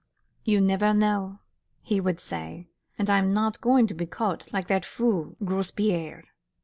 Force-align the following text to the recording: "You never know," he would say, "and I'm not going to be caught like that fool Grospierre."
"You 0.43 0.61
never 0.61 0.95
know," 0.95 1.41
he 1.83 2.01
would 2.01 2.19
say, 2.19 2.71
"and 2.97 3.07
I'm 3.07 3.35
not 3.35 3.61
going 3.61 3.85
to 3.85 3.93
be 3.93 4.07
caught 4.07 4.51
like 4.51 4.65
that 4.67 4.83
fool 4.83 5.35
Grospierre." 5.45 6.23